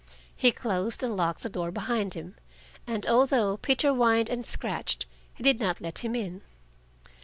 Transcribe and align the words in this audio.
He 0.35 0.51
closed 0.51 1.03
and 1.03 1.15
locked 1.15 1.43
the 1.43 1.47
door 1.49 1.69
behind 1.69 2.15
him, 2.15 2.33
and 2.87 3.05
although 3.05 3.57
Peter 3.57 3.91
whined 3.93 4.29
and 4.29 4.43
scratched, 4.47 5.05
he 5.31 5.43
did 5.43 5.59
not 5.59 5.79
let 5.79 5.99
him 5.99 6.15
in. 6.15 6.41